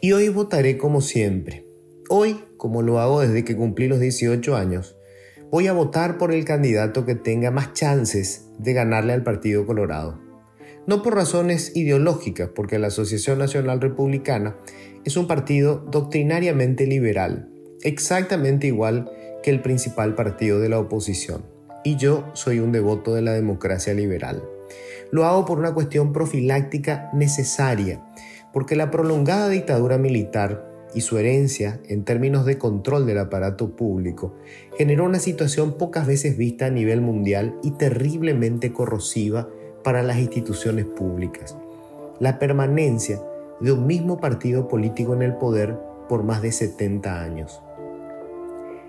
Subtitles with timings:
[0.00, 1.66] Y hoy votaré como siempre.
[2.08, 4.96] Hoy, como lo hago desde que cumplí los 18 años,
[5.50, 10.20] voy a votar por el candidato que tenga más chances de ganarle al Partido Colorado.
[10.86, 14.56] No por razones ideológicas, porque la Asociación Nacional Republicana
[15.04, 17.50] es un partido doctrinariamente liberal,
[17.82, 19.10] exactamente igual
[19.42, 21.44] que el principal partido de la oposición.
[21.84, 24.42] Y yo soy un devoto de la democracia liberal.
[25.10, 28.02] Lo hago por una cuestión profiláctica necesaria
[28.52, 34.34] porque la prolongada dictadura militar y su herencia en términos de control del aparato público
[34.76, 39.48] generó una situación pocas veces vista a nivel mundial y terriblemente corrosiva
[39.84, 41.56] para las instituciones públicas.
[42.20, 43.20] La permanencia
[43.60, 45.76] de un mismo partido político en el poder
[46.08, 47.60] por más de 70 años.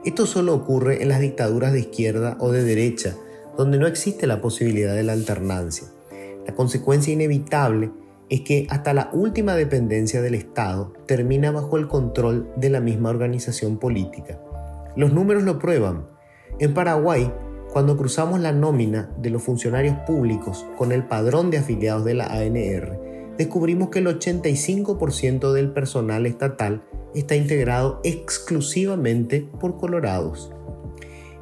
[0.06, 3.16] Esto solo ocurre en las dictaduras de izquierda o de derecha,
[3.58, 5.90] donde no existe la posibilidad de la alternancia.
[6.50, 7.92] La consecuencia inevitable
[8.28, 13.12] es que hasta la última dependencia del Estado termina bajo el control de la misma
[13.12, 14.42] organización política.
[14.96, 16.08] Los números lo prueban.
[16.58, 17.32] En Paraguay,
[17.72, 22.26] cuando cruzamos la nómina de los funcionarios públicos con el padrón de afiliados de la
[22.26, 26.82] ANR, descubrimos que el 85% del personal estatal
[27.14, 30.52] está integrado exclusivamente por colorados.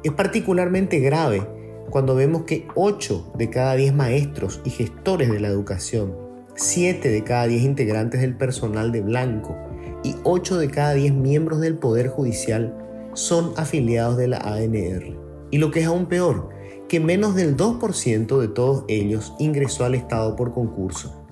[0.04, 1.57] Es particularmente grave
[1.90, 6.28] cuando vemos que 8 de cada 10 maestros y gestores de la educación
[6.60, 9.56] 7 de cada 10 integrantes del personal de blanco
[10.02, 12.74] y 8 de cada 10 miembros del Poder Judicial
[13.14, 15.16] son afiliados de la ANR.
[15.52, 16.48] Y lo que es aún peor,
[16.88, 21.24] que menos del 2% de todos ellos ingresó al Estado por concurso.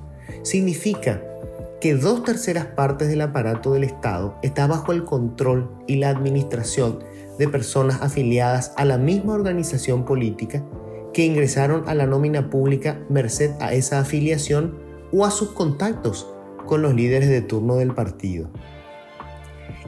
[0.42, 1.20] Significa
[1.80, 7.00] que dos terceras partes del aparato del Estado está bajo el control y la administración
[7.38, 10.64] de personas afiliadas a la misma organización política
[11.12, 14.78] que ingresaron a la nómina pública merced a esa afiliación
[15.12, 16.26] o a sus contactos
[16.66, 18.50] con los líderes de turno del partido.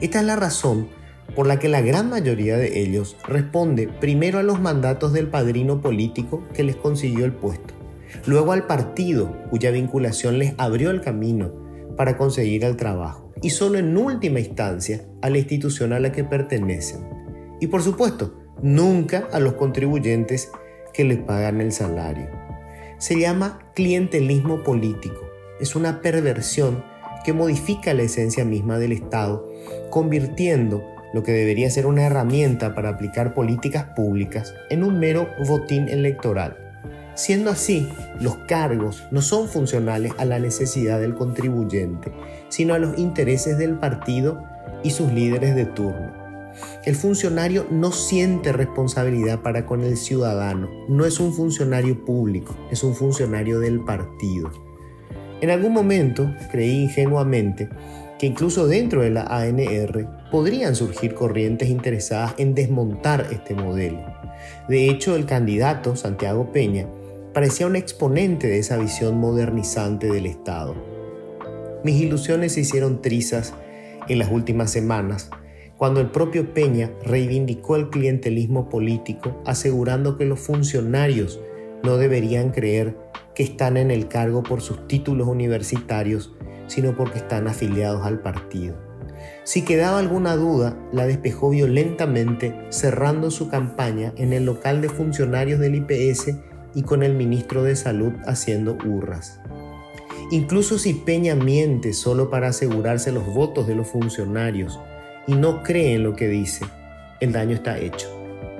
[0.01, 0.87] Esta es la razón
[1.35, 5.81] por la que la gran mayoría de ellos responde primero a los mandatos del padrino
[5.81, 7.73] político que les consiguió el puesto,
[8.25, 11.51] luego al partido cuya vinculación les abrió el camino
[11.95, 16.23] para conseguir el trabajo y solo en última instancia a la institución a la que
[16.23, 17.18] pertenecen.
[17.59, 20.51] Y por supuesto, nunca a los contribuyentes
[20.93, 22.49] que les pagan el salario
[22.99, 25.21] se llama clientelismo político.
[25.59, 26.83] Es una perversión
[27.23, 29.49] que modifica la esencia misma del Estado,
[29.89, 30.83] convirtiendo
[31.13, 36.57] lo que debería ser una herramienta para aplicar políticas públicas en un mero botín electoral.
[37.15, 37.89] Siendo así,
[38.19, 42.11] los cargos no son funcionales a la necesidad del contribuyente,
[42.49, 44.43] sino a los intereses del partido
[44.83, 46.18] y sus líderes de turno.
[46.85, 52.83] El funcionario no siente responsabilidad para con el ciudadano, no es un funcionario público, es
[52.83, 54.51] un funcionario del partido.
[55.41, 57.69] En algún momento creí ingenuamente
[58.17, 63.99] que incluso dentro de la ANR podrían surgir corrientes interesadas en desmontar este modelo.
[64.67, 66.87] De hecho, el candidato, Santiago Peña,
[67.33, 70.75] parecía un exponente de esa visión modernizante del Estado.
[71.83, 73.53] Mis ilusiones se hicieron trizas
[74.09, 75.29] en las últimas semanas
[75.79, 81.39] cuando el propio Peña reivindicó el clientelismo político, asegurando que los funcionarios
[81.83, 82.97] no deberían creer
[83.33, 86.35] que están en el cargo por sus títulos universitarios,
[86.67, 88.75] sino porque están afiliados al partido.
[89.45, 95.61] Si quedaba alguna duda, la despejó violentamente, cerrando su campaña en el local de funcionarios
[95.61, 96.35] del IPS
[96.75, 99.39] y con el ministro de Salud haciendo hurras.
[100.29, 104.77] Incluso si Peña miente solo para asegurarse los votos de los funcionarios,
[105.29, 106.65] y no cree en lo que dice,
[107.19, 108.09] el daño está hecho.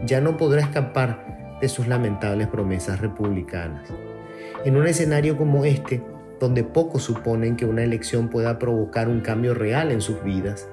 [0.06, 3.90] Ya no podrá escapar de sus lamentables promesas republicanas.
[4.66, 6.04] En un escenario como este,
[6.40, 10.70] donde pocos suponen que una elección pueda provocar un cambio real en sus vidas,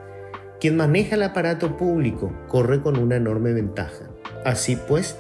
[0.61, 4.11] quien maneja el aparato público corre con una enorme ventaja.
[4.45, 5.19] Así pues,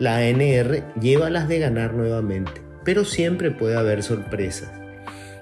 [0.00, 4.72] la ANR lleva las de ganar nuevamente, pero siempre puede haber sorpresas.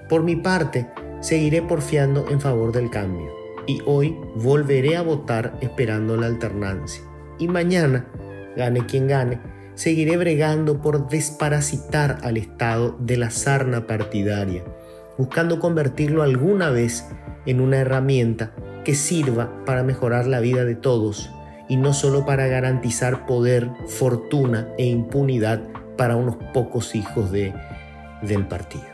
[0.07, 0.87] Por mi parte,
[1.21, 7.03] seguiré porfiando en favor del cambio y hoy volveré a votar esperando la alternancia.
[7.37, 8.07] Y mañana,
[8.55, 9.39] gane quien gane,
[9.75, 14.63] seguiré bregando por desparasitar al Estado de la sarna partidaria,
[15.17, 17.05] buscando convertirlo alguna vez
[17.45, 18.53] en una herramienta
[18.83, 21.29] que sirva para mejorar la vida de todos
[21.67, 25.61] y no solo para garantizar poder, fortuna e impunidad
[25.97, 27.53] para unos pocos hijos de,
[28.21, 28.85] del partido.